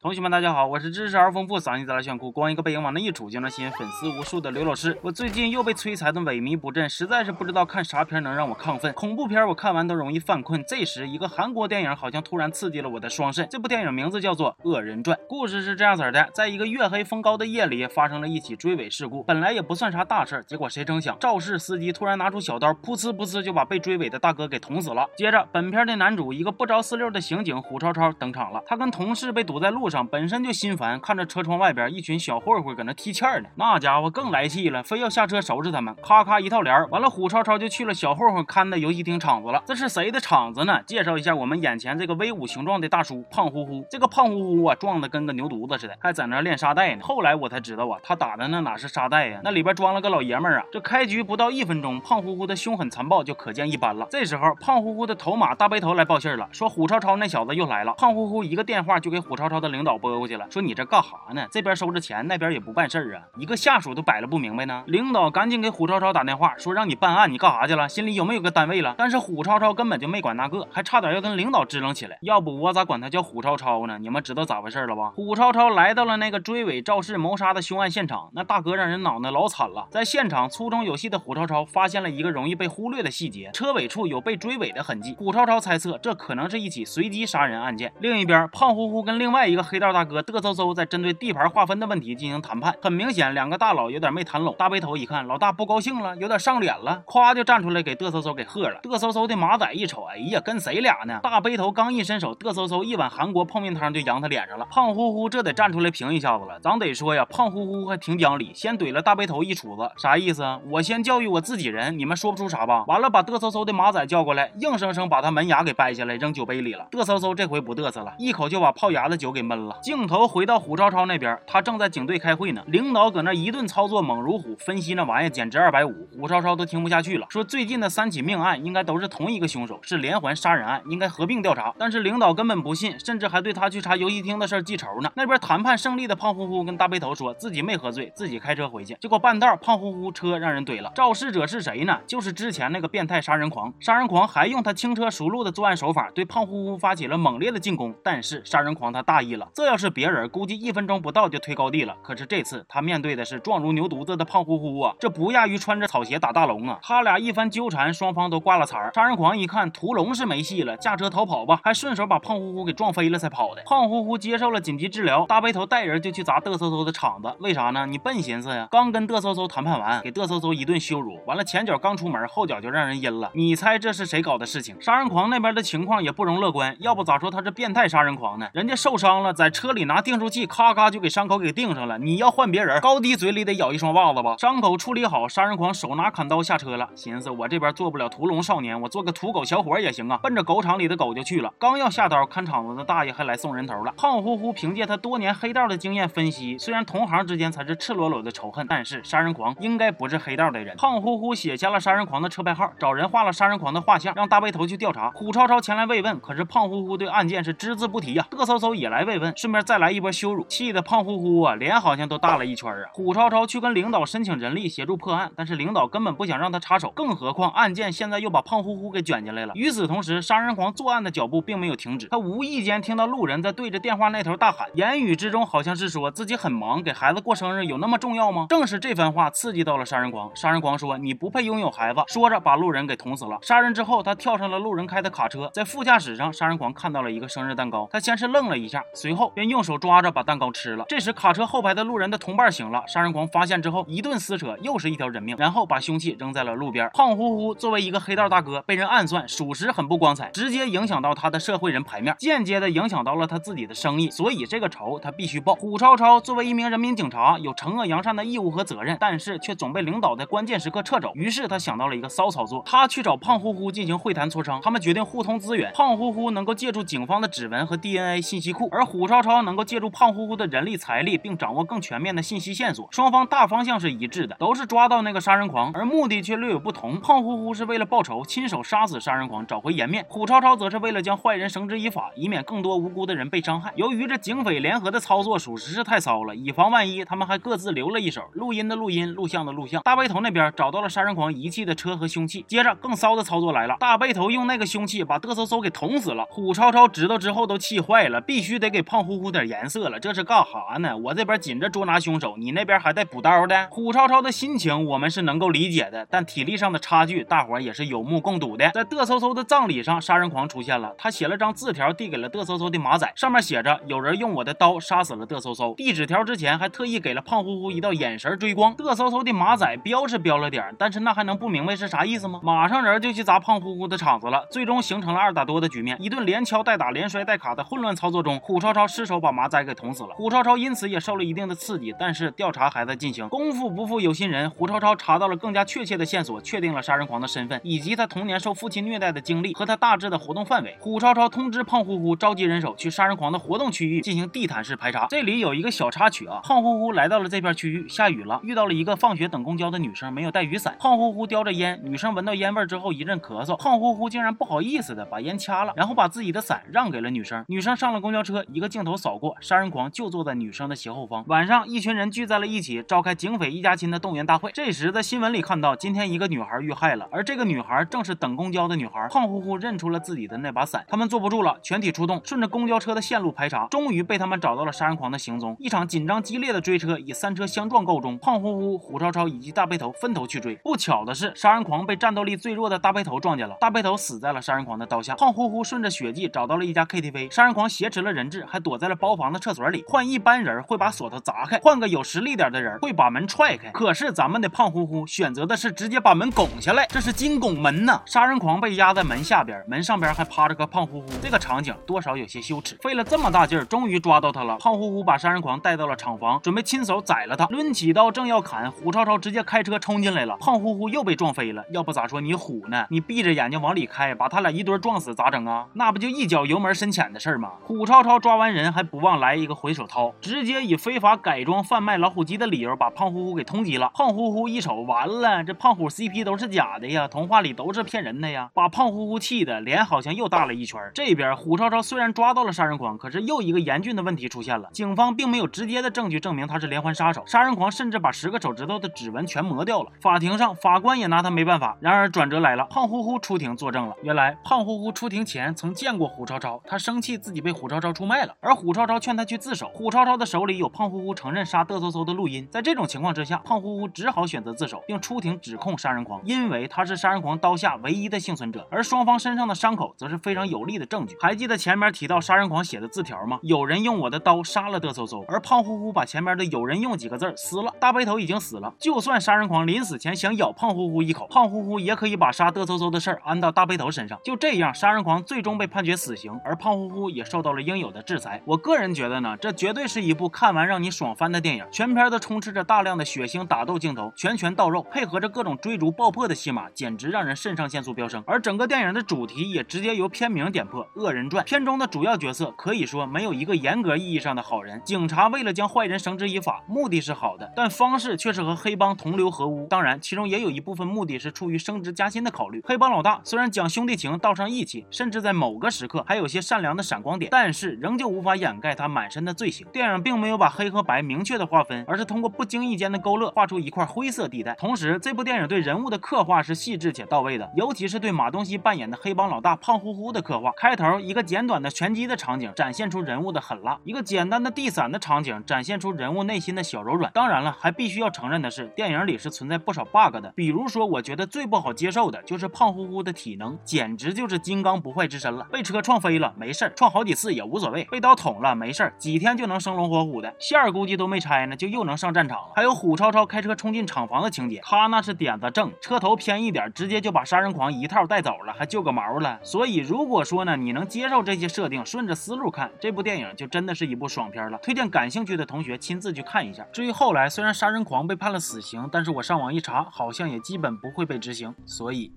[0.00, 4.96] 同学们，大家好，我是知识而丰富、嗓音贼拉炫酷、光一个背影往那一杵就能吸引粉丝无数的刘老师。
[5.02, 8.92] 我最近又被摧残的萎靡不振，实在是不知道看啥片能让我亢奋。
[8.92, 10.64] 恐怖片我看完都容易犯困。
[10.68, 13.48] 这时，一个韩国电影好像突然刺激了我的双肾。
[13.50, 19.24] 这部电影名字叫做《恶人传》，故事是这样子的：在一个月黑风高的夜里，发生了一起追尾事故。
[19.24, 25.04] 本来也不算啥大事儿，结果谁成想，肇事司机突然拿出小刀，噗呲噗呲就把被追尾的大哥给捅死了。
[25.16, 28.62] 接着，本片的男主一个不着四六的刑警虎超超登场了。
[28.64, 30.68] 他跟同事被堵在路上，本身就心。
[30.78, 35.92] 烦，看着车窗外边一群小混混搁那踢毽呢，那家伙更来气了，非要下车收拾他们。
[36.00, 39.60] 咔咔一套帘完了，虎超超就去了小混混看的游戏厅场子了。
[39.66, 40.80] 这是谁的场子呢？
[40.86, 43.84] 介绍一下我们眼前这个威武雄壮的大叔，胖乎乎。
[43.90, 47.02] 这个胖乎乎啊，壮的跟个牛犊子似的，还在那练沙袋呢。
[47.02, 50.64] 后来我才知道啊，他打的那哪是沙袋呀，那里边装了个老爷们儿啊。
[50.70, 54.06] 这开局不到一分钟，胖乎乎的凶狠残暴就可见一斑了。
[54.10, 57.94] 这时候，胖乎乎的头马大背头来报信了，说虎超超那小子又来了。
[57.98, 61.46] 胖乎乎一个电话就给虎超超的领领导拨过去了，说你这干哈呢？
[61.52, 63.22] 这边收着钱，那边也不办事儿啊！
[63.36, 64.82] 一个下属都摆了不明白呢。
[64.88, 67.88] 领导赶紧给虎超超打电话，说让你办案，你干啥去了？
[67.88, 68.96] 心里有没有个单位了？
[68.98, 72.18] 但是虎超超根本就没管那个，还差点要跟领导支棱起来。
[72.22, 74.00] 要不我咋管他叫虎超超呢？
[74.00, 75.12] 你们知道咋回事了吧？
[75.14, 79.86] 虎超超来到了那个追尾、肇事、谋杀的凶案现场，那大哥让人恼的老惨了。
[79.92, 85.14] 在现场粗中有细的虎超超发现了一个容易被忽略的细节：车尾处有被追尾的痕迹。
[85.16, 87.92] 虎超超猜测，这可能是一起随机杀人案件。
[88.00, 94.54] 另一边，胖乎乎跟另外一个黑道大哥嘚嗖嗖在针对地盘划分的问题进行谈判，很明显两个大佬有点没谈拢。
[94.58, 98.80] 大背头一看老大不高兴了，有点上脸了，咵就站出来给嘚嗖嗖给喝了。
[98.82, 101.20] 嘚嗖嗖的马仔一瞅，哎呀，跟谁俩呢？
[101.22, 104.66] 大背头刚一伸手，嘚嗖嗖一碗韩国泡面汤就扬他脸上了。
[104.70, 106.58] 胖乎乎这得站出来评一下子了。
[106.60, 110.42] 咱得说呀，胖乎乎还挺讲理，先怼了大背头一杵子，啥意思？
[110.70, 112.84] 我先教育我自己人，你们说不出啥吧？
[112.86, 116.86] 完了把嘚嗖嗖的马仔叫过来，硬生生把他门牙给掰下来扔酒杯里了。
[116.90, 119.78] 嘚嗖嗖这回不嘚瑟了，一口就把泡牙的酒给闷了。
[119.82, 122.62] 镜头回到虎超超那边，他正在警队开会呢。
[122.66, 126.08] 领导搁那一顿操作猛如虎，分析那玩意简直二百五。
[126.16, 131.74] 虎超超都听不下去了，说最近的三起命案应该都是同一个凶手，是连环杀人案，应该合并调查。
[131.78, 135.10] 但是领导根本不信，甚至还对他去查游戏厅的事记仇呢。
[135.14, 138.96] 那边谈判胜利的胖乎乎跟大背头说自己没喝醉，自己开车回去。
[139.00, 140.92] 结果半道胖乎乎车让人怼了。
[140.94, 141.98] 肇事者是谁呢？
[142.06, 143.72] 就是之前那个变态杀人狂。
[143.80, 147.94] 杀人狂还用他轻车熟路的作案手法对胖乎乎发起了猛烈的进攻。
[148.02, 151.96] 但是杀人狂他大意了，这要是别人，估计一分钟不到就推高地了。
[152.02, 152.64] 可是这次。
[152.68, 156.78] 他面对的是壮如牛犊子的胖乎乎啊，这不亚于穿着草鞋打大龙啊！
[156.82, 158.92] 他俩一番纠缠，双方都挂了彩儿。
[158.94, 163.62] 杀人狂一看屠龙是没戏了，驾车逃跑吧，还顺手把胖乎乎给撞飞了才跑的。
[163.64, 167.86] 胖乎乎接受了紧急治疗，大背头带人就去砸嘚嗖嗖的场子，为啥呢？
[167.86, 168.68] 你笨寻思呀？
[168.70, 173.30] 刚跟嘚嗖嗖谈判完，给嘚嗖嗖一顿羞辱，完了前脚刚出门，后脚就让人阴了。
[173.34, 174.80] 你猜这是谁搞的事情？
[174.80, 178.48] 杀人狂那边的情况也不容乐观，要不咋说他是变态杀人狂呢？
[178.52, 181.96] 人家受伤了，在车里拿定数器咔咔就给伤口给定上了。
[181.96, 183.38] 你要换别人，高低嘴里。
[183.44, 184.34] 得咬一双袜子吧？
[184.36, 186.88] 伤口处理好，杀人狂手拿砍刀下车了。
[186.96, 190.18] 寻思我这边做不了屠龙少年，我做个土狗小伙也行啊！
[190.20, 191.52] 奔着狗场里的狗就去了。
[191.56, 193.94] 刚要下刀，看场子的大爷还来送人头了。
[193.96, 200.76] 胖乎乎凭借他多年黑道的经验分析，虽然同行之间才是赤裸裸的仇恨，但是杀人狂应该不是黑道的人。
[200.76, 205.10] 胖乎乎写下了杀人狂的车牌号，找人画了杀人狂的画像，让大背头去调查。
[205.12, 208.26] 虎超超前来慰问，可是胖乎乎对案件是只字不提呀。
[208.32, 212.90] 嘚嗖嗖也来慰问，顺便再来一波羞辱，气得胖乎乎啊脸好像都大了一圈啊。
[212.92, 213.98] 虎超超去跟领导。
[214.08, 219.52] 申请人力协助破案，但是领导根本不想让他插手，更何况案件现在又把胖乎乎给卷进来了。
[219.54, 228.46] 与此同时，杀人狂作案的脚步并没有停止，他无意间听到路人在对着电话那头大喊，言语之中好像是说自己很忙，给孩子过生日有那么重要吗？
[228.48, 230.30] 正是这番话刺激到了杀人狂。
[230.34, 233.36] 杀人狂说：“你不配拥有孩子。”说着把路人给捅死了。
[233.42, 240.84] 杀人之后，他跳上了路人开的卡车，在副驾驶上，杀人狂看到了一个生日蛋糕，他先是愣了一下，随后后便用手抓着把蛋糕吃了。
[240.88, 246.88] 这时，卡车后排的路人的同伴醒了，杀人狂发现之后一顿撕扯，又是一条人命，然后把凶器扔在了路边。
[246.94, 255.54] 胖乎乎作为一个黑道大哥，被人暗算，属实很不光彩，直接影响到他的社会人牌面，间接的影响到了他自己的生意，所以这个仇他必须报。
[255.56, 261.10] 虎超超作为一名人民警察，有惩恶扬善的义务和责任，但是却总被领导在关键时刻撤走。
[261.14, 265.72] 于是他想到了一个骚操作，他去找胖乎乎进行会谈磋商，他们决定互通资源。
[265.74, 272.88] 胖乎乎能够借助警方的指纹和 DNA 信息库，而虎虎超超能够借助胖乎乎的人力财力，并掌握更全面的信息线索。
[272.90, 274.66] 双方大方向是一致的，都是。
[274.66, 277.00] 抓到那个杀人狂，而目的却略有不同。
[277.00, 283.72] 胖乎乎是为了报仇，亲手杀死杀人狂，找回颜面；虎超超则是为了将坏人绳之以法，以免更多无辜的人被伤害。
[283.76, 289.80] 由于这警匪联合的操作属实是太骚了，以防万一，他们还各自留了一手：录音的录音，录像的录像。
[289.84, 292.44] 大背头那边找到了杀人狂遗弃的车和凶器。
[292.46, 296.26] 接着更骚的操作来了，大背头用那个凶器把嘚瑟嗖给捅死了。
[296.28, 300.96] 虎超超知道之后都气坏了，必须得给胖乎乎点颜色了，这是干哈呢？
[300.96, 303.68] 我这边紧着捉拿凶手，你那边还带补刀的。
[303.70, 308.70] 虎超超的心情我们是能够理解的，但体力上的差距，大伙也是有目共睹的。
[308.70, 318.74] 在嘚嗖嗖的葬礼上，杀人狂出现了，他写了张字条递给了嘚嗖嗖的马仔，上面写着：“有人用我的刀杀死了嘚嗖嗖。”递纸条之前还特意给了胖乎乎一道眼神追光。
[318.76, 322.40] 嘚嗖嗖的马仔标是标了点，但是那还能不明白是啥意思吗？
[322.42, 325.94] 马上人就去砸胖乎乎的场子了，最终形成了二打多的局面。
[326.00, 330.10] 一顿连敲带打、连摔带卡的混乱操作中，虎超超超失手把马仔给捅死了。
[330.10, 333.28] 虎超超因此也受了一定的刺激，但是调查还在进行。
[333.28, 340.76] 功夫不负有心人，虎超超查到了更加确切的线索，确定了杀人狂的身份以及他童年受父亲虐待的经历和他大致的活动范围。
[340.78, 345.08] 虎超超通知胖乎乎召集人手去杀人狂的活动区域进行地毯式排查。
[345.10, 350.76] 这里有一个小插曲啊，胖乎乎来到了这片区域，下雨了，遇到了一个放学等公交的女生，没有带雨伞。
[350.78, 357.44] 胖乎乎叼着烟，女生闻到烟味之后一阵咳嗽，胖乎乎竟然不好意思的把烟掐了，然后把自己的伞让给了女生。
[357.48, 361.24] 女生上了公交车，一个镜头扫过，杀人狂就坐在女生的斜后方。
[361.28, 364.50] 晚上，一群人聚在了一起，召开警匪一家亲的动员大会。
[364.52, 369.08] 这时，在新闻里看到，今天一个女孩遇害了，而这个女孩正是等公交的女孩。
[369.10, 375.56] 胖乎乎认出了自己的那把伞，他们坐不住了，全体出动，顺着公交车的线路排查，终于被他们找到了杀人狂的行踪。
[375.58, 380.54] 一场紧张激烈的追车以三车相撞告终，胖乎乎、虎超超以及大背头分头去追。
[380.56, 385.14] 不巧的是，杀人狂被战斗力最弱的大背头撞见了，大背头死在了杀人狂的刀下。
[385.14, 389.84] 胖乎乎顺着血迹找到了一家 KTV，杀人狂挟持了人质，还躲在了包房的厕所里。
[389.86, 393.70] 换一般人会把锁头砸开，换个有实力点的人会把门踹开。
[393.70, 398.00] 可是咱们的胖乎乎选择的是直接把门拱下来，这是金拱门呐！
[398.06, 402.76] 杀人狂被压在门下边，门上边还趴着个胖乎乎，这个场景多少有些羞耻。
[402.82, 404.56] 费了这么大劲儿，终于抓到他了。
[404.58, 407.46] 胖乎乎把杀人狂带到了厂房，准备亲手宰了他。
[407.46, 411.64] 抡起刀正要砍，虎超超直接开车冲进来了，胖乎乎又被撞飞了。
[411.72, 412.86] 要不咋说你虎呢？
[412.90, 415.66] 你闭着眼睛往里开，把他俩一堆撞死咋整啊？
[415.74, 417.52] 那不就一脚油门深浅的事儿吗？
[417.62, 423.90] 虎超超抓完人还不忘来一个回手掏，直接以非法改装贩卖老虎机的理由把胖乎乎给通缉了。
[423.94, 430.80] 胖乎乎一瞅，完了，这胖虎 CP 都是假的呀，童话里都是骗人的呀，把胖乎乎气的脸好像又大了一圈。
[430.94, 437.22] 这边虎超超虽然抓到了杀人狂，可是又一个严峻的问题出现了，警方并没有直接的证据证明他是连环杀手。
[437.26, 441.76] 杀人狂甚至把十个手指头的指纹全磨掉了，法庭上法官也拿他没办法。
[441.80, 443.94] 然而转折来了，胖乎乎出庭作证了。
[444.02, 449.68] 原来胖乎乎出庭前曾见过虎超超，他生气自己被虎超超出卖了，而虎超超劝他去自首。
[449.74, 461.16] 虎超超的手里有胖乎乎承认杀嘚嗖嗖的录音，在这种情况之下，胖乎乎只好选择自首，并出庭指控杀人狂，因为他是杀人狂刀下唯一的幸存者，而双方身上的伤口则是非常有力的证据。
[461.20, 463.40] 还记得前面提到杀人狂写的字条吗？
[463.42, 467.74] 有人用我的刀杀了嘚嗖嗖，而胖乎乎把前面的有人用几个字撕了。
[467.80, 474.16] 大背头已经死了，就算杀人狂临死前想咬胖乎乎一口，胖乎乎也可以把杀嘚嗖嗖的事儿安到大背头身上。
[474.22, 478.27] 就这样，杀人狂最终被判决死刑，而胖乎乎也受到了应有的制裁。
[478.44, 481.64] 我个人觉得呢，这绝对是一部看完让你爽翻的电影。
[481.70, 488.22] 全片都充斥着大量的血腥打斗镜头，拳拳到肉，配合着各种追逐爆破的戏码，简直让人肾上腺素飙升。
[488.26, 491.44] 而整个电影的主题也直接由片名点破，《恶人传》。
[491.46, 494.80] 片中的主要角色可以说没有一个严格意义上的好人。
[494.84, 499.66] 警察为了将坏人绳之以法，目的是好的，但方式却是和黑帮同流合污。
[499.68, 502.62] 当然，其中也有一部分目的是出于升职加薪的考虑。
[502.64, 509.66] 黑帮老大虽然讲兄弟情，道上义气，甚至在某个时刻还有些善良的闪光点，但是仍旧无法掩盖他满身的罪行。
[509.72, 514.54] 电影并没有把黑和白明确的划分，而是通过不经意间的勾勒，画出一块灰色地带。
[514.54, 520.52] 同时，这部电影对人物的刻画是细致且到位的，尤其是对马东锡扮演的黑帮老大胖乎乎的刻画。
[520.56, 527.12] 开头一个简短的拳击的场景，展现出人物的狠辣；一个简单的地伞的场景，展现出人物内心的小柔软。
[527.12, 530.32] 当然了，还必须要承认的是，电影里是存在不少 bug 的。
[530.34, 535.46] 比如说，我觉得最不好接受的就是胖乎乎的体能，简直就是金刚不坏之身了。
[535.50, 540.34] 被车撞飞了没事儿，撞好几次也无所谓；刀捅了没事儿，几天就能生龙活虎的。
[540.38, 542.52] 线儿估计都没拆呢，就又能上战场了。
[542.54, 549.38] 还有虎超超开车冲进厂房的情节，他那是点子正，车头偏一点，直接就把杀人狂一套带走了，还救个毛了。
[549.42, 554.58] 所以如果说呢，你能接受这些设定，顺着思路看，这部电影就真的是一部爽片了。
[554.58, 556.64] 推荐感兴趣的同学亲自去看一下。
[556.72, 561.54] 至于后来，虽然杀人狂被判了死刑，但是我上网一查，好像也基本不会被执行。
[561.66, 562.12] 所以。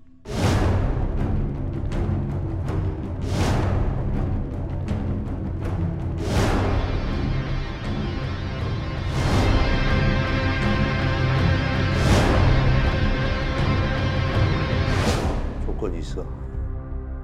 [15.98, 16.24] 있어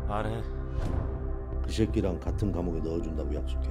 [0.09, 0.43] 말해
[1.65, 3.71] 그 새끼랑 같은 감옥에 넣어준다고 약속해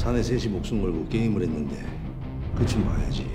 [0.00, 1.76] 사내 셋이 목숨 걸고 게임을 했는데
[2.56, 3.26] 끝은 봐야지.